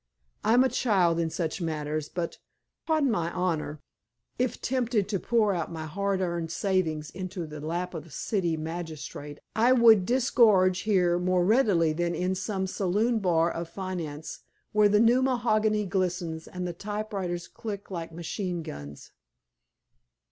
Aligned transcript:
I'm 0.43 0.63
a 0.63 0.69
child 0.69 1.19
in 1.19 1.29
such 1.29 1.61
matters, 1.61 2.09
but, 2.09 2.39
'pon 2.87 3.11
my 3.11 3.31
honor, 3.33 3.81
if 4.39 4.59
tempted 4.59 5.07
to 5.09 5.19
pour 5.19 5.53
out 5.53 5.71
my 5.71 5.85
hard 5.85 6.21
earned 6.21 6.51
savings 6.51 7.11
into 7.11 7.45
the 7.45 7.59
lap 7.61 7.93
of 7.93 8.07
a 8.07 8.09
City 8.09 8.57
magnate, 8.57 9.37
I 9.55 9.73
would 9.73 10.07
disgorge 10.07 10.79
here 10.79 11.19
more 11.19 11.45
readily 11.45 11.93
than 11.93 12.15
in 12.15 12.33
some 12.33 12.65
saloon 12.65 13.19
bar 13.19 13.51
of 13.51 13.69
finance, 13.69 14.39
where 14.71 14.89
the 14.89 14.99
new 14.99 15.21
mahogany 15.21 15.85
glistens, 15.85 16.47
and 16.47 16.67
the 16.67 16.73
typewriters 16.73 17.47
click 17.47 17.91
like 17.91 18.11
machine 18.11 18.63
guns." 18.63 19.11